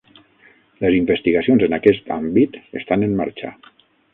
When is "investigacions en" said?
0.99-1.77